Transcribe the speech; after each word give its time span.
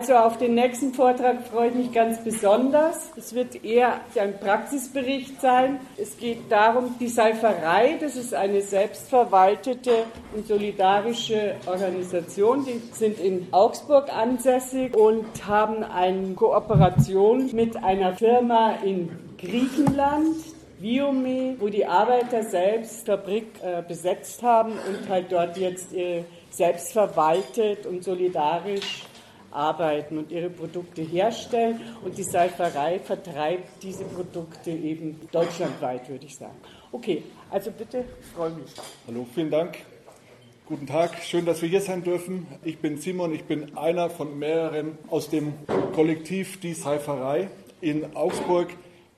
Also 0.00 0.14
auf 0.14 0.38
den 0.38 0.54
nächsten 0.54 0.94
Vortrag 0.94 1.42
freue 1.48 1.70
ich 1.70 1.74
mich 1.74 1.92
ganz 1.92 2.22
besonders. 2.22 3.10
Es 3.16 3.34
wird 3.34 3.64
eher 3.64 4.00
ein 4.14 4.38
Praxisbericht 4.38 5.40
sein. 5.40 5.80
Es 5.96 6.16
geht 6.16 6.52
darum, 6.52 6.94
die 7.00 7.08
Seiferei, 7.08 7.98
das 8.00 8.14
ist 8.14 8.32
eine 8.32 8.62
selbstverwaltete 8.62 10.04
und 10.36 10.46
solidarische 10.46 11.56
Organisation. 11.66 12.64
Die 12.64 12.80
sind 12.94 13.18
in 13.18 13.48
Augsburg 13.50 14.08
ansässig 14.14 14.96
und 14.96 15.26
haben 15.48 15.82
eine 15.82 16.32
Kooperation 16.34 17.50
mit 17.52 17.76
einer 17.82 18.14
Firma 18.14 18.76
in 18.84 19.10
Griechenland, 19.36 20.36
Viome, 20.78 21.56
wo 21.58 21.70
die 21.70 21.86
Arbeiter 21.86 22.44
selbst 22.44 23.04
Fabrik 23.04 23.46
äh, 23.64 23.82
besetzt 23.82 24.44
haben 24.44 24.74
und 24.74 25.08
halt 25.08 25.32
dort 25.32 25.56
jetzt 25.56 25.92
äh, 25.92 26.22
selbst 26.50 26.92
verwaltet 26.92 27.84
und 27.84 28.04
solidarisch 28.04 29.07
arbeiten 29.50 30.18
und 30.18 30.30
ihre 30.30 30.50
Produkte 30.50 31.02
herstellen. 31.02 31.80
Und 32.04 32.16
die 32.18 32.24
Seiferei 32.24 32.98
vertreibt 32.98 33.82
diese 33.82 34.04
Produkte 34.04 34.70
eben 34.70 35.20
deutschlandweit, 35.32 36.08
würde 36.08 36.26
ich 36.26 36.36
sagen. 36.36 36.56
Okay, 36.92 37.22
also 37.50 37.70
bitte, 37.70 38.04
ich 38.20 38.26
freue 38.26 38.50
mich. 38.50 38.70
Hallo, 39.06 39.26
vielen 39.34 39.50
Dank. 39.50 39.78
Guten 40.66 40.86
Tag, 40.86 41.22
schön, 41.22 41.46
dass 41.46 41.62
wir 41.62 41.68
hier 41.68 41.80
sein 41.80 42.02
dürfen. 42.02 42.46
Ich 42.62 42.78
bin 42.78 42.98
Simon, 42.98 43.32
ich 43.32 43.44
bin 43.44 43.76
einer 43.78 44.10
von 44.10 44.38
mehreren 44.38 44.98
aus 45.08 45.30
dem 45.30 45.54
Kollektiv 45.94 46.60
Die 46.60 46.74
Seiferei 46.74 47.48
in 47.80 48.14
Augsburg. 48.14 48.68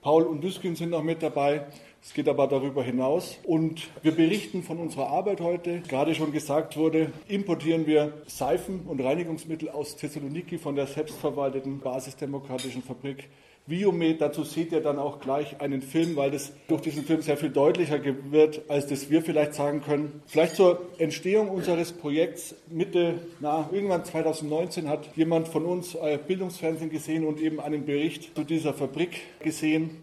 Paul 0.01 0.23
und 0.23 0.41
Düskin 0.41 0.75
sind 0.75 0.91
noch 0.91 1.03
mit 1.03 1.21
dabei. 1.21 1.65
Es 2.03 2.15
geht 2.15 2.27
aber 2.27 2.47
darüber 2.47 2.83
hinaus. 2.83 3.37
Und 3.43 3.89
wir 4.01 4.13
berichten 4.13 4.63
von 4.63 4.79
unserer 4.79 5.07
Arbeit 5.07 5.39
heute. 5.39 5.81
Gerade 5.87 6.15
schon 6.15 6.31
gesagt 6.31 6.75
wurde, 6.75 7.11
importieren 7.27 7.85
wir 7.85 8.13
Seifen 8.25 8.81
und 8.87 9.01
Reinigungsmittel 9.01 9.69
aus 9.69 9.97
Thessaloniki 9.97 10.57
von 10.57 10.75
der 10.75 10.87
selbstverwalteten 10.87 11.79
basisdemokratischen 11.79 12.81
Fabrik 12.81 13.29
Viome. 13.67 14.15
Dazu 14.15 14.43
seht 14.43 14.71
ihr 14.71 14.81
dann 14.81 14.97
auch 14.97 15.19
gleich 15.19 15.61
einen 15.61 15.83
Film, 15.83 16.15
weil 16.15 16.31
das 16.31 16.53
durch 16.67 16.81
diesen 16.81 17.03
Film 17.03 17.21
sehr 17.21 17.37
viel 17.37 17.51
deutlicher 17.51 17.99
wird, 18.31 18.63
als 18.67 18.87
das 18.87 19.11
wir 19.11 19.21
vielleicht 19.21 19.53
sagen 19.53 19.81
können. 19.81 20.23
Vielleicht 20.25 20.55
zur 20.55 20.81
Entstehung 20.97 21.49
unseres 21.49 21.91
Projekts 21.91 22.55
Mitte, 22.67 23.19
na, 23.39 23.69
irgendwann 23.71 24.03
2019 24.03 24.89
hat 24.89 25.15
jemand 25.15 25.47
von 25.47 25.65
uns 25.65 25.93
äh, 25.93 26.17
Bildungsfernsehen 26.27 26.89
gesehen 26.89 27.25
und 27.25 27.39
eben 27.39 27.59
einen 27.59 27.85
Bericht 27.85 28.35
zu 28.35 28.43
dieser 28.43 28.73
Fabrik 28.73 29.21
gesehen. 29.39 30.01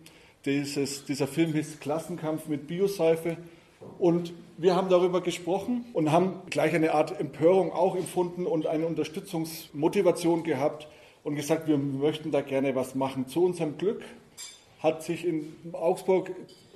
Dieses, 0.49 1.05
dieser 1.05 1.27
Film 1.27 1.53
hieß 1.53 1.79
Klassenkampf 1.79 2.47
mit 2.47 2.67
Bioseife. 2.69 3.37
Und 3.99 4.33
wir 4.57 4.75
haben 4.75 4.89
darüber 4.89 5.21
gesprochen 5.21 5.85
und 5.93 6.11
haben 6.11 6.41
gleich 6.49 6.75
eine 6.75 6.95
Art 6.95 7.21
Empörung 7.21 7.71
auch 7.71 7.95
empfunden 7.95 8.47
und 8.47 8.67
eine 8.67 8.87
Unterstützungsmotivation 8.87 10.45
gehabt 10.45 10.89
und 11.23 11.37
gesagt, 11.37 11.69
wir 11.69 11.77
möchten 11.77 12.31
da 12.31 12.41
gerne 12.41 12.75
was 12.75 12.95
machen. 12.95 13.29
Zu 13.29 13.45
unserem 13.45 13.77
Glück 13.77 14.03
hat 14.83 15.03
sich 15.03 15.27
in 15.27 15.53
Augsburg 15.73 16.31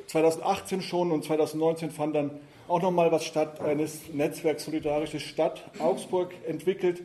2018 0.07 0.83
schon 0.83 1.11
und 1.11 1.25
2019 1.25 1.93
fand 1.93 2.15
dann 2.15 2.31
auch 2.69 2.83
nochmal 2.83 3.11
was 3.11 3.25
statt, 3.25 3.63
eines 3.63 4.13
Netzwerks 4.13 4.67
Solidarische 4.67 5.19
Stadt 5.19 5.65
Augsburg 5.79 6.35
entwickelt, 6.47 7.03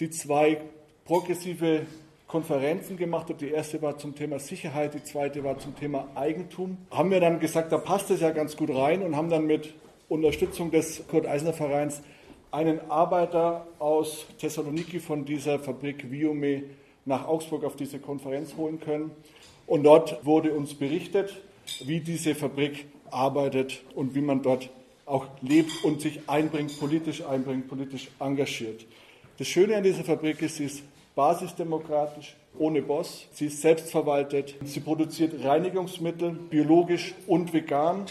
die 0.00 0.10
zwei 0.10 0.60
progressive 1.06 1.86
Konferenzen 2.30 2.96
gemacht 2.96 3.28
habe. 3.28 3.44
Die 3.44 3.50
erste 3.50 3.82
war 3.82 3.98
zum 3.98 4.14
Thema 4.14 4.38
Sicherheit, 4.38 4.94
die 4.94 5.02
zweite 5.02 5.42
war 5.42 5.58
zum 5.58 5.74
Thema 5.74 6.06
Eigentum. 6.14 6.78
Haben 6.92 7.10
wir 7.10 7.18
dann 7.18 7.40
gesagt, 7.40 7.72
da 7.72 7.78
passt 7.78 8.08
es 8.12 8.20
ja 8.20 8.30
ganz 8.30 8.56
gut 8.56 8.70
rein 8.70 9.02
und 9.02 9.16
haben 9.16 9.28
dann 9.30 9.46
mit 9.46 9.74
Unterstützung 10.08 10.70
des 10.70 11.02
Kurt-Eisner-Vereins 11.08 12.02
einen 12.52 12.88
Arbeiter 12.88 13.66
aus 13.80 14.26
Thessaloniki 14.38 15.00
von 15.00 15.24
dieser 15.24 15.58
Fabrik 15.58 16.08
Viome 16.12 16.62
nach 17.04 17.26
Augsburg 17.26 17.64
auf 17.64 17.74
diese 17.74 17.98
Konferenz 17.98 18.56
holen 18.56 18.78
können. 18.78 19.10
Und 19.66 19.82
dort 19.82 20.24
wurde 20.24 20.52
uns 20.52 20.74
berichtet, 20.74 21.36
wie 21.84 21.98
diese 21.98 22.36
Fabrik 22.36 22.86
arbeitet 23.10 23.82
und 23.96 24.14
wie 24.14 24.20
man 24.20 24.40
dort 24.40 24.70
auch 25.04 25.26
lebt 25.42 25.82
und 25.82 26.00
sich 26.00 26.20
einbringt, 26.28 26.78
politisch 26.78 27.24
einbringt, 27.24 27.66
politisch 27.66 28.08
engagiert. 28.20 28.86
Das 29.38 29.48
Schöne 29.48 29.76
an 29.76 29.82
dieser 29.82 30.04
Fabrik 30.04 30.40
ist, 30.42 30.56
sie 30.56 30.66
ist 30.66 30.84
basisdemokratisch, 31.20 32.34
ohne 32.58 32.80
Boss. 32.80 33.26
Sie 33.32 33.48
ist 33.48 33.60
selbstverwaltet. 33.60 34.54
Sie 34.64 34.80
produziert 34.80 35.44
Reinigungsmittel, 35.44 36.30
biologisch 36.30 37.14
und 37.26 37.52
vegan. 37.52 38.06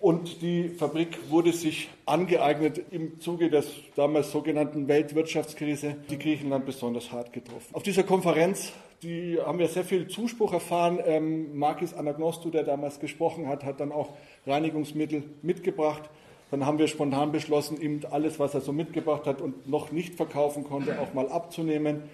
Und 0.00 0.40
die 0.40 0.70
Fabrik 0.70 1.30
wurde 1.30 1.52
sich 1.52 1.90
angeeignet 2.06 2.80
im 2.90 3.20
Zuge 3.20 3.50
der 3.50 3.64
damals 3.96 4.30
sogenannten 4.30 4.88
Weltwirtschaftskrise, 4.88 5.96
die 6.08 6.18
Griechenland 6.18 6.64
besonders 6.64 7.12
hart 7.12 7.34
getroffen. 7.34 7.74
Auf 7.74 7.82
dieser 7.82 8.02
Konferenz 8.02 8.72
die 9.02 9.38
haben 9.44 9.58
wir 9.58 9.68
sehr 9.68 9.84
viel 9.84 10.08
Zuspruch 10.08 10.54
erfahren. 10.54 10.98
Ähm, 11.04 11.58
Markis 11.58 11.92
Anagnostou, 11.92 12.48
der 12.48 12.62
damals 12.62 13.00
gesprochen 13.00 13.46
hat, 13.48 13.62
hat 13.62 13.78
dann 13.78 13.92
auch 13.92 14.08
Reinigungsmittel 14.46 15.24
mitgebracht. 15.42 16.08
Dann 16.50 16.64
haben 16.64 16.78
wir 16.78 16.88
spontan 16.88 17.30
beschlossen, 17.30 17.78
ihm 17.78 18.00
alles, 18.10 18.38
was 18.38 18.54
er 18.54 18.62
so 18.62 18.72
mitgebracht 18.72 19.26
hat 19.26 19.42
und 19.42 19.68
noch 19.68 19.92
nicht 19.92 20.14
verkaufen 20.14 20.64
konnte, 20.64 20.98
auch 20.98 21.12
mal 21.12 21.28
abzunehmen 21.28 22.04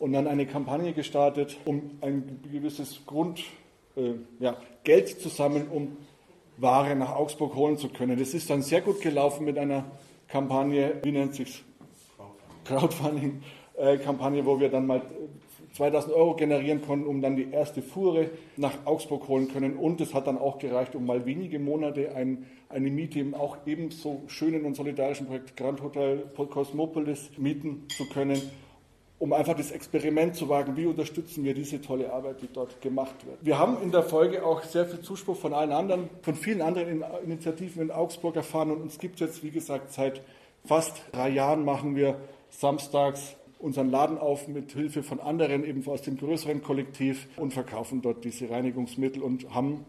und 0.00 0.14
dann 0.14 0.26
eine 0.26 0.46
Kampagne 0.46 0.92
gestartet, 0.92 1.58
um 1.66 1.98
ein 2.00 2.40
gewisses 2.50 3.02
Grund, 3.06 3.44
äh, 3.96 4.14
ja, 4.40 4.56
Geld 4.82 5.20
zu 5.20 5.28
sammeln, 5.28 5.68
um 5.68 5.98
Ware 6.56 6.96
nach 6.96 7.14
Augsburg 7.14 7.54
holen 7.54 7.76
zu 7.76 7.90
können. 7.90 8.18
Das 8.18 8.34
ist 8.34 8.50
dann 8.50 8.62
sehr 8.62 8.80
gut 8.80 9.00
gelaufen 9.02 9.44
mit 9.44 9.58
einer 9.58 9.84
Kampagne, 10.26 10.94
wie 11.02 11.12
nennt 11.12 11.34
sich 11.34 11.62
Crowdfunding-Kampagne, 12.64 14.44
wo 14.46 14.58
wir 14.58 14.70
dann 14.70 14.86
mal 14.86 15.02
2000 15.74 16.14
Euro 16.14 16.34
generieren 16.34 16.80
konnten, 16.80 17.06
um 17.06 17.20
dann 17.20 17.36
die 17.36 17.50
erste 17.50 17.82
Fuhre 17.82 18.30
nach 18.56 18.86
Augsburg 18.86 19.28
holen 19.28 19.48
können. 19.48 19.76
Und 19.76 20.00
es 20.00 20.14
hat 20.14 20.26
dann 20.26 20.38
auch 20.38 20.58
gereicht, 20.58 20.94
um 20.94 21.04
mal 21.04 21.26
wenige 21.26 21.58
Monate 21.58 22.14
ein, 22.14 22.46
eine 22.70 22.90
Miete 22.90 23.20
im 23.20 23.34
auch 23.34 23.58
ebenso 23.66 24.22
schönen 24.28 24.64
und 24.64 24.76
solidarischen 24.76 25.26
Projekt 25.26 25.56
Grand 25.58 25.82
Hotel 25.82 26.24
Cosmopolis 26.36 27.32
mieten 27.36 27.86
zu 27.96 28.08
können 28.08 28.40
um 29.20 29.34
einfach 29.34 29.54
das 29.54 29.70
Experiment 29.70 30.34
zu 30.34 30.48
wagen, 30.48 30.76
wie 30.78 30.86
unterstützen 30.86 31.44
wir 31.44 31.52
diese 31.52 31.80
tolle 31.80 32.10
Arbeit, 32.10 32.40
die 32.40 32.48
dort 32.50 32.80
gemacht 32.80 33.14
wird. 33.26 33.36
Wir 33.42 33.58
haben 33.58 33.76
in 33.82 33.92
der 33.92 34.02
Folge 34.02 34.44
auch 34.44 34.62
sehr 34.62 34.86
viel 34.86 35.02
Zuspruch 35.02 35.36
von 35.36 35.52
allen 35.52 35.72
anderen, 35.72 36.08
von 36.22 36.34
vielen 36.34 36.62
anderen 36.62 37.04
Initiativen 37.22 37.82
in 37.82 37.90
Augsburg 37.90 38.34
erfahren 38.36 38.70
und 38.70 38.80
uns 38.80 38.98
gibt 38.98 39.16
es 39.16 39.20
jetzt, 39.20 39.44
wie 39.44 39.50
gesagt, 39.50 39.92
seit 39.92 40.22
fast 40.64 41.02
drei 41.12 41.28
Jahren 41.28 41.66
machen 41.66 41.94
wir 41.96 42.16
samstags 42.48 43.36
unseren 43.58 43.90
Laden 43.90 44.16
auf 44.16 44.48
mit 44.48 44.72
Hilfe 44.72 45.02
von 45.02 45.20
anderen, 45.20 45.64
eben 45.64 45.86
aus 45.86 46.00
dem 46.00 46.16
größeren 46.16 46.62
Kollektiv 46.62 47.28
und 47.36 47.52
verkaufen 47.52 48.00
dort 48.00 48.24
diese 48.24 48.48
Reinigungsmittel 48.48 49.22
und 49.22 49.54
haben 49.54 49.84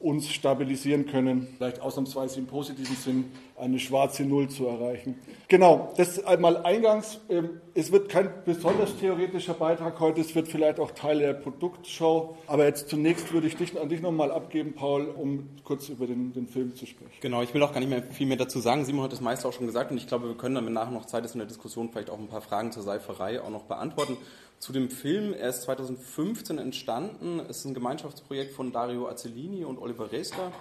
uns 0.00 0.30
stabilisieren 0.30 1.06
können, 1.06 1.46
vielleicht 1.56 1.80
ausnahmsweise 1.80 2.38
im 2.38 2.46
positiven 2.46 2.96
Sinn 2.96 3.32
eine 3.58 3.78
schwarze 3.78 4.24
Null 4.24 4.48
zu 4.48 4.66
erreichen. 4.66 5.16
Genau, 5.48 5.92
das 5.96 6.24
einmal 6.24 6.56
eingangs. 6.64 7.20
Ähm, 7.28 7.60
es 7.74 7.92
wird 7.92 8.08
kein 8.08 8.30
besonders 8.44 8.96
theoretischer 8.96 9.54
Beitrag 9.54 10.00
heute, 10.00 10.22
es 10.22 10.34
wird 10.34 10.48
vielleicht 10.48 10.80
auch 10.80 10.92
Teil 10.92 11.18
der 11.18 11.34
Produktshow. 11.34 12.36
Aber 12.46 12.64
jetzt 12.64 12.88
zunächst 12.88 13.32
würde 13.32 13.46
ich 13.46 13.56
dich, 13.56 13.78
an 13.78 13.90
dich 13.90 14.00
nochmal 14.00 14.30
abgeben, 14.30 14.72
Paul, 14.72 15.04
um 15.06 15.50
kurz 15.64 15.90
über 15.90 16.06
den, 16.06 16.32
den 16.32 16.46
Film 16.46 16.74
zu 16.74 16.86
sprechen. 16.86 17.12
Genau, 17.20 17.42
ich 17.42 17.52
will 17.52 17.62
auch 17.62 17.72
gar 17.72 17.80
nicht 17.80 17.90
mehr 17.90 18.02
viel 18.02 18.26
mehr 18.26 18.38
dazu 18.38 18.60
sagen. 18.60 18.86
Simon 18.86 19.04
hat 19.04 19.12
das 19.12 19.20
meiste 19.20 19.46
auch 19.46 19.52
schon 19.52 19.66
gesagt 19.66 19.90
und 19.90 19.98
ich 19.98 20.06
glaube, 20.06 20.28
wir 20.28 20.36
können 20.36 20.54
dann, 20.54 20.64
wenn 20.64 20.72
nachher 20.72 20.92
noch 20.92 21.04
Zeit 21.04 21.24
ist 21.26 21.34
in 21.34 21.38
der 21.40 21.48
Diskussion, 21.48 21.90
vielleicht 21.90 22.08
auch 22.08 22.18
ein 22.18 22.28
paar 22.28 22.40
Fragen 22.40 22.72
zur 22.72 22.82
Seiferei 22.82 23.42
auch 23.42 23.50
noch 23.50 23.64
beantworten. 23.64 24.16
Zu 24.60 24.74
dem 24.74 24.90
Film, 24.90 25.32
er 25.32 25.48
ist 25.48 25.62
2015 25.62 26.58
entstanden, 26.58 27.40
es 27.48 27.60
ist 27.60 27.64
ein 27.64 27.72
Gemeinschaftsprojekt 27.72 28.52
von 28.52 28.72
Dario 28.72 29.08
Azzellini 29.08 29.64
und 29.64 29.78
Oliver 29.78 30.12
Resker. 30.12 30.52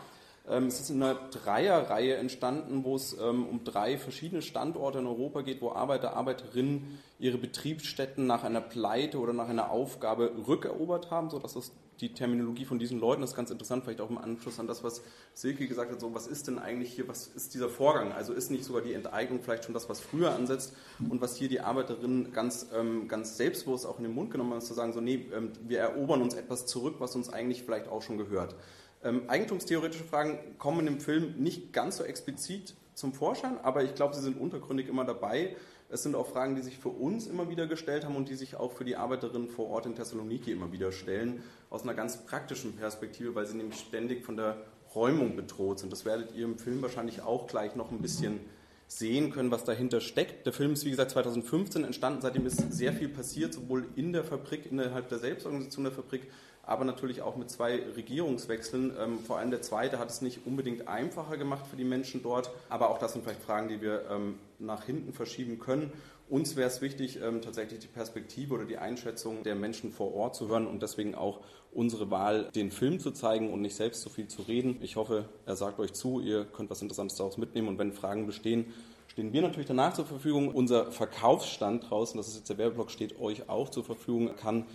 Ähm, 0.48 0.68
es 0.68 0.80
ist 0.80 0.90
in 0.90 1.04
einer 1.04 1.16
Dreierreihe 1.16 2.16
entstanden, 2.16 2.86
wo 2.86 2.96
es 2.96 3.12
ähm, 3.20 3.46
um 3.46 3.66
drei 3.66 3.98
verschiedene 3.98 4.42
Standorte 4.42 5.00
in 5.00 5.06
Europa 5.06 5.42
geht, 5.42 5.62
wo 5.62 5.74
Arbeiter, 5.74 6.16
Arbeiterinnen 6.16 6.98
ihre 7.20 7.38
Betriebsstätten 7.38 8.26
nach 8.26 8.46
einer 8.46 8.62
Pleite 8.62 9.20
oder 9.20 9.34
nach 9.34 9.50
einer 9.50 9.70
Aufgabe 9.70 10.32
rückerobert 10.48 11.12
haben, 11.12 11.30
sodass 11.30 11.56
das 11.56 11.74
die 12.02 12.14
Terminologie 12.14 12.66
von 12.66 12.80
diesen 12.80 13.00
Leuten 13.00 13.24
ist 13.24 13.36
ganz 13.36 13.52
interessant, 13.52 13.84
vielleicht 13.84 14.02
auch 14.02 14.10
im 14.10 14.18
Anschluss 14.18 14.60
an 14.60 14.68
das, 14.68 14.84
was 14.84 15.02
Silke 15.34 15.68
gesagt 15.68 15.92
hat, 15.92 16.00
so 16.00 16.14
was 16.14 16.28
ist 16.28 16.48
denn 16.48 16.60
eigentlich 16.60 16.92
hier, 16.94 17.08
was 17.08 17.28
ist 17.28 17.54
dieser 17.54 17.70
Vorgang? 17.70 18.12
Also 18.12 18.34
ist 18.34 18.52
nicht 18.52 18.64
sogar 18.64 18.82
die 18.82 18.94
Enteignung 18.94 19.42
vielleicht 19.42 19.66
schon 19.66 19.74
das, 19.74 19.90
was 19.90 20.00
früher 20.00 20.34
ansetzt 20.34 20.74
und 21.10 21.22
was 21.22 21.36
hier 21.36 21.50
die 21.50 21.60
Arbeiterinnen 21.60 22.32
ganz, 22.32 22.68
ähm, 22.74 23.08
ganz 23.08 23.38
selbstbewusst 23.38 23.86
auch 23.86 23.98
in 23.98 24.04
den 24.04 24.14
Mund 24.14 24.32
genommen 24.32 24.52
haben, 24.52 24.60
ist 24.60 24.68
zu 24.68 24.74
sagen, 24.74 24.94
so 24.94 25.02
nee, 25.02 25.28
ähm, 25.36 25.52
wir 25.68 25.80
erobern 25.80 26.22
uns 26.22 26.34
etwas 26.34 26.66
zurück, 26.66 26.96
was 27.00 27.16
uns 27.16 27.30
eigentlich 27.30 27.64
vielleicht 27.64 27.88
auch 27.88 28.02
schon 28.02 28.18
gehört. 28.18 28.56
Ähm, 29.04 29.24
eigentumstheoretische 29.28 30.04
Fragen 30.04 30.40
kommen 30.58 30.86
dem 30.86 31.00
Film 31.00 31.36
nicht 31.38 31.74
ganz 31.74 31.98
so 31.98 32.04
explizit 32.04 32.76
zum 32.94 33.14
Vorschein, 33.14 33.58
aber 33.64 33.84
ich 33.84 33.96
glaube, 33.96 34.14
sie 34.14 34.22
sind 34.22 34.40
untergründig 34.40 34.88
immer 34.90 35.06
dabei 35.06 35.56
es 35.90 36.04
sind 36.04 36.16
auch 36.16 36.28
Fragen, 36.28 36.56
die 36.56 36.62
sich 36.62 36.78
für 36.78 36.90
uns 36.90 37.28
immer 37.28 37.50
wieder 37.50 37.66
gestellt 37.66 38.06
haben 38.06 38.16
und 38.16 38.30
die 38.30 38.36
sich 38.36 38.56
auch 38.56 38.72
für 38.72 38.86
die 38.86 38.96
Arbeiterinnen 38.96 39.50
vor 39.50 39.70
Ort 39.70 39.88
in 39.88 39.96
Thessaloniki 39.96 40.52
immer 40.52 40.72
wieder 40.72 40.92
stellen, 40.92 41.44
aus 41.70 41.84
einer 41.84 41.96
ganz 41.96 42.26
praktischen 42.26 42.76
Perspektive, 42.76 43.34
weil 43.34 43.48
sie 43.48 43.58
nämlich 43.58 43.80
ständig 43.80 44.24
von 44.24 44.38
der 44.38 44.58
Räumung 44.94 45.36
bedroht 45.36 45.80
sind. 45.80 45.92
Das 45.92 46.06
werdet 46.06 46.36
ihr 46.36 46.46
im 46.46 46.58
Film 46.58 46.82
wahrscheinlich 46.82 47.22
auch 47.22 47.48
gleich 47.48 47.76
noch 47.76 47.92
ein 47.92 48.02
bisschen 48.02 48.40
sehen 48.90 49.32
können, 49.32 49.52
was 49.52 49.64
dahinter 49.64 50.02
steckt. 50.02 50.48
Der 50.48 50.52
Film 50.52 50.74
ist, 50.74 50.84
wie 50.84 50.90
gesagt, 50.90 51.12
2015 51.12 51.84
entstanden. 51.84 52.22
Seitdem 52.22 52.46
ist 52.48 52.74
sehr 52.74 52.92
viel 52.92 53.08
passiert, 53.08 53.54
sowohl 53.54 53.86
in 53.96 54.12
der 54.14 54.24
Fabrik, 54.24 54.66
innerhalb 54.70 55.08
der 55.10 55.20
Selbstorganisation 55.20 55.86
der 55.86 55.94
Fabrik, 55.94 56.24
aber 56.64 56.86
natürlich 56.86 57.22
auch 57.22 57.36
mit 57.36 57.52
zwei 57.52 57.84
Regierungswechseln. 57.96 58.92
Ähm, 59.00 59.20
vor 59.20 59.38
allem 59.38 59.52
der 59.52 59.62
zweite 59.62 60.00
hat 60.00 60.10
es 60.10 60.22
nicht 60.22 60.46
unbedingt 60.46 60.88
einfacher 60.88 61.38
gemacht 61.38 61.68
für 61.68 61.76
die 61.76 61.84
Menschen 61.84 62.24
dort, 62.24 62.50
aber 62.68 62.90
auch 62.90 62.98
das 62.98 63.14
sind 63.14 63.24
vielleicht 63.24 63.44
Fragen, 63.44 63.70
die 63.70 63.80
wir 63.80 64.06
ähm, 64.10 64.40
nach 64.58 64.84
hinten 64.86 65.14
verschieben 65.14 65.60
können. 65.60 65.92
Uns 66.30 66.56
wäre 66.56 66.68
es 66.68 66.80
wichtig, 66.82 67.20
ähm, 67.24 67.42
tatsächlich 67.42 67.80
die 67.80 67.88
Perspektive 67.88 68.54
oder 68.54 68.66
die 68.66 68.78
Einschätzung 68.78 69.42
der 69.42 69.56
Menschen 69.56 69.92
vor 69.92 70.14
Ort 70.14 70.36
zu 70.36 70.48
hören 70.48 70.68
und 70.68 70.84
deswegen 70.84 71.16
auch 71.16 71.40
unsere 71.72 72.12
Wahl, 72.12 72.50
den 72.54 72.70
Film 72.70 73.00
zu 73.00 73.10
zeigen 73.10 73.52
und 73.52 73.62
nicht 73.62 73.76
selbst 73.76 74.04
so 74.04 74.12
viel 74.12 74.28
zu 74.28 74.44
reden. 74.44 74.78
Ich 74.82 74.96
hoffe, 74.96 75.26
er 75.48 75.56
sagt 75.56 75.80
euch 75.80 75.94
zu, 75.94 76.20
ihr 76.20 76.46
könnt 76.46 76.70
was 76.70 76.84
Interessantes 76.84 77.18
daraus 77.18 77.38
mitnehmen 77.38 77.68
und 77.68 77.80
wenn 77.80 77.94
Fragen 77.94 78.28
bestehen, 78.28 78.68
stehen 79.08 79.34
wir 79.34 79.42
natürlich 79.42 79.68
danach 79.68 79.94
zur 79.94 80.06
Verfügung. 80.06 80.54
Unser 80.54 80.92
Verkaufsstand 80.92 81.90
draußen, 81.90 82.16
das 82.16 82.28
ist 82.28 82.38
jetzt 82.38 82.50
der 82.50 82.60
Werbeblock, 82.60 82.92
steht 82.92 83.20
euch 83.20 83.50
auch 83.50 83.70
zur 83.70 83.84
Verfügung, 83.84 84.36
kann 84.36 84.68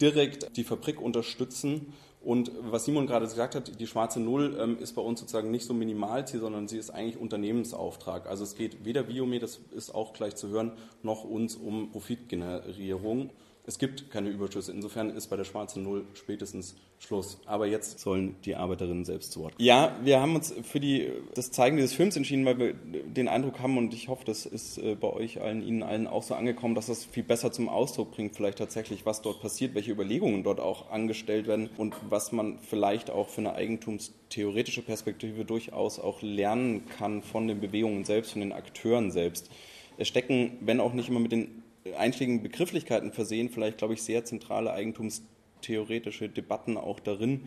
direkt 0.00 0.56
die 0.56 0.64
Fabrik 0.64 1.02
unterstützen. 1.02 1.92
Und 2.24 2.50
was 2.60 2.86
Simon 2.86 3.06
gerade 3.06 3.26
gesagt 3.26 3.54
hat, 3.54 3.78
die 3.78 3.86
schwarze 3.86 4.18
Null 4.18 4.56
ähm, 4.58 4.78
ist 4.78 4.94
bei 4.94 5.02
uns 5.02 5.20
sozusagen 5.20 5.50
nicht 5.50 5.66
so 5.66 5.74
Minimalziel, 5.74 6.40
sondern 6.40 6.68
sie 6.68 6.78
ist 6.78 6.90
eigentlich 6.90 7.18
Unternehmensauftrag. 7.18 8.26
Also 8.26 8.44
es 8.44 8.54
geht 8.54 8.84
weder 8.84 9.02
Biome, 9.02 9.38
das 9.38 9.60
ist 9.72 9.94
auch 9.94 10.14
gleich 10.14 10.34
zu 10.34 10.48
hören, 10.48 10.72
noch 11.02 11.24
uns 11.24 11.54
um 11.54 11.90
Profitgenerierung. 11.90 13.30
Es 13.66 13.78
gibt 13.78 14.10
keine 14.10 14.28
Überschüsse. 14.28 14.72
Insofern 14.72 15.08
ist 15.08 15.28
bei 15.28 15.36
der 15.36 15.44
schwarzen 15.44 15.82
Null 15.82 16.04
spätestens 16.12 16.76
Schluss. 16.98 17.38
Aber 17.46 17.66
jetzt 17.66 17.98
sollen 17.98 18.36
die 18.44 18.56
Arbeiterinnen 18.56 19.06
selbst 19.06 19.32
zu 19.32 19.40
Wort. 19.40 19.54
Ja, 19.58 19.96
wir 20.02 20.20
haben 20.20 20.34
uns 20.34 20.54
für 20.62 20.80
die, 20.80 21.10
das 21.34 21.50
Zeigen 21.50 21.76
dieses 21.76 21.94
Films 21.94 22.14
entschieden, 22.14 22.44
weil 22.44 22.58
wir 22.58 22.74
den 22.74 23.26
Eindruck 23.26 23.60
haben, 23.60 23.78
und 23.78 23.94
ich 23.94 24.08
hoffe, 24.08 24.24
das 24.26 24.44
ist 24.44 24.76
äh, 24.76 24.94
bei 24.94 25.10
euch 25.10 25.40
allen, 25.40 25.66
Ihnen 25.66 25.82
allen 25.82 26.06
auch 26.06 26.22
so 26.22 26.34
angekommen, 26.34 26.74
dass 26.74 26.86
das 26.86 27.06
viel 27.06 27.22
besser 27.22 27.52
zum 27.52 27.70
Ausdruck 27.70 28.12
bringt, 28.12 28.36
vielleicht 28.36 28.58
tatsächlich, 28.58 29.06
was 29.06 29.22
dort 29.22 29.40
passiert, 29.40 29.74
welche 29.74 29.92
Überlegungen 29.92 30.44
dort 30.44 30.60
auch 30.60 30.90
angestellt 30.90 31.46
werden 31.46 31.70
und 31.78 31.94
was 32.10 32.32
man 32.32 32.58
vielleicht 32.58 33.10
auch 33.10 33.30
für 33.30 33.40
eine 33.40 33.54
eigentumstheoretische 33.54 34.82
Perspektive 34.82 35.46
durchaus 35.46 35.98
auch 35.98 36.20
lernen 36.20 36.84
kann 36.98 37.22
von 37.22 37.48
den 37.48 37.60
Bewegungen 37.60 38.04
selbst, 38.04 38.32
von 38.32 38.40
den 38.40 38.52
Akteuren 38.52 39.10
selbst. 39.10 39.50
Es 39.96 40.08
stecken, 40.08 40.58
wenn 40.60 40.80
auch 40.80 40.92
nicht 40.92 41.08
immer 41.08 41.20
mit 41.20 41.32
den 41.32 41.63
einschlägigen 41.92 42.42
Begrifflichkeiten 42.42 43.12
versehen, 43.12 43.50
vielleicht, 43.50 43.78
glaube 43.78 43.94
ich, 43.94 44.02
sehr 44.02 44.24
zentrale 44.24 44.72
eigentumstheoretische 44.72 46.28
Debatten 46.28 46.78
auch 46.78 46.98
darin. 46.98 47.42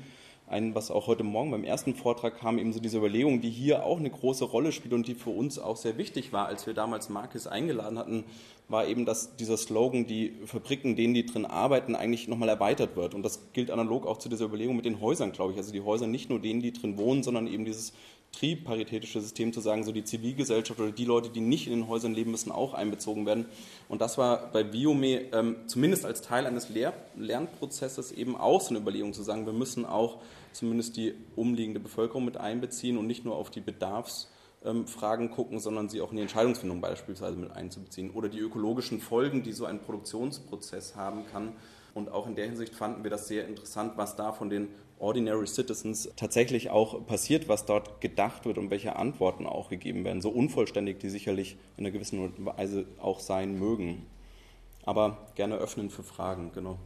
Ein, 0.46 0.76
was 0.76 0.92
auch 0.92 1.08
heute 1.08 1.24
Morgen 1.24 1.52
beim 1.52 1.66
ersten 1.66 1.94
Vortrag 1.94 2.40
kam, 2.40 2.58
eben 2.58 2.72
so 2.72 2.80
diese 2.80 3.00
Überlegung, 3.00 3.42
die 3.42 3.50
hier 3.50 3.84
auch 3.84 3.98
eine 3.98 4.10
große 4.10 4.46
Rolle 4.46 4.72
spielt 4.72 4.94
und 4.94 5.06
die 5.06 5.16
für 5.16 5.32
uns 5.32 5.60
auch 5.60 5.76
sehr 5.76 5.98
wichtig 5.98 6.32
war, 6.32 6.46
als 6.46 6.66
wir 6.66 6.74
damals 6.74 7.10
Marcus 7.10 7.48
eingeladen 7.48 8.00
hatten, 8.00 8.24
war 8.70 8.88
eben, 8.88 9.06
dass 9.06 9.36
dieser 9.36 9.58
Slogan, 9.58 10.06
die 10.06 10.34
Fabriken, 10.46 10.96
denen 10.96 11.14
die 11.14 11.26
drin 11.26 11.46
arbeiten, 11.46 11.96
eigentlich 11.96 12.30
nochmal 12.30 12.48
erweitert 12.48 12.96
wird. 12.96 13.14
Und 13.14 13.24
das 13.24 13.52
gilt 13.52 13.72
analog 13.72 14.06
auch 14.06 14.18
zu 14.18 14.30
dieser 14.30 14.46
Überlegung 14.46 14.78
mit 14.78 14.86
den 14.86 15.02
Häusern, 15.02 15.34
glaube 15.34 15.52
ich. 15.52 15.58
Also 15.58 15.74
die 15.74 15.82
Häuser 15.82 16.08
nicht 16.08 16.30
nur 16.30 16.40
denen, 16.40 16.62
die 16.62 16.72
drin 16.72 16.98
wohnen, 16.98 17.24
sondern 17.24 17.48
eben 17.48 17.66
dieses 17.66 17.92
triparitätische 18.34 19.20
System 19.20 19.52
zu 19.52 19.62
sagen, 19.62 19.84
so 19.84 19.92
die 19.92 20.04
Zivilgesellschaft 20.04 20.80
oder 20.80 20.92
die 20.92 21.06
Leute, 21.06 21.30
die 21.30 21.40
nicht 21.40 21.68
in 21.68 21.74
den 21.74 21.88
Häusern 21.88 22.14
leben, 22.14 22.32
müssen 22.32 22.52
auch 22.52 22.74
einbezogen 22.74 23.26
werden. 23.26 23.46
Und 23.90 24.02
das 24.02 24.18
war 24.18 24.52
bei 24.52 24.64
Biome 24.64 25.32
ähm, 25.34 25.56
zumindest 25.68 26.06
als 26.06 26.22
Teil 26.22 26.46
eines 26.46 26.70
Lehr 26.70 26.94
Lernprozesses 27.16 28.12
eben 28.12 28.36
auch 28.36 28.62
so 28.62 28.70
eine 28.70 28.80
Überlegung 28.80 29.14
zu 29.14 29.24
sagen, 29.24 29.46
wir 29.46 29.54
müssen 29.54 29.86
auch 29.86 30.20
zumindest 30.54 30.98
die 30.98 31.14
umliegende 31.36 31.80
Bevölkerung 31.80 32.26
mit 32.26 32.38
einbeziehen 32.38 32.98
und 32.98 33.08
nicht 33.08 33.26
nur 33.26 33.36
auf 33.36 33.50
die 33.50 33.62
Bedarfsfragen 33.62 35.26
ähm, 35.28 35.32
gucken, 35.32 35.60
sondern 35.60 35.90
sie 35.90 36.02
auch 36.02 36.12
in 36.12 36.18
die 36.18 36.24
Entscheidungsfindung 36.24 36.82
beispielsweise 36.82 37.38
mit 37.38 37.52
einzubeziehen 37.52 38.12
oder 38.12 38.30
die 38.30 38.40
ökologischen 38.40 39.00
Folgen, 39.00 39.44
die 39.44 39.54
so 39.54 39.66
ein 39.66 39.80
Produktionsprozess 39.82 40.96
haben 40.96 41.26
kann. 41.32 41.54
Und 41.98 42.12
auch 42.12 42.28
in 42.28 42.36
der 42.36 42.46
Hinsicht 42.46 42.76
fanden 42.76 43.04
wir 43.04 43.10
das 43.10 43.28
sehr 43.28 43.48
interessant, 43.48 43.94
was 43.96 44.16
da 44.16 44.32
von 44.32 44.52
den 44.52 44.68
Ordinary 45.00 45.48
Citizens 45.48 46.08
tatsächlich 46.16 46.70
auch 46.70 47.08
passiert, 47.08 47.50
was 47.50 47.66
dort 47.66 48.02
gedacht 48.02 48.46
wird 48.46 48.60
und 48.60 48.70
welche 48.70 48.98
Antworten 48.98 49.48
auch 49.48 49.68
gegeben 49.68 50.06
werden, 50.06 50.22
so 50.22 50.30
unvollständig 50.30 51.00
die 51.00 51.10
sicherlich 51.10 51.58
in 51.76 51.86
einer 51.86 51.92
gewissen 51.92 52.46
Weise 52.46 52.86
auch 53.00 53.20
sein 53.20 53.58
mögen. 53.58 54.06
Aber 54.86 55.18
gerne 55.34 55.56
öffnen 55.56 55.90
für 55.90 56.04
Fragen, 56.04 56.52
genau. 56.54 56.78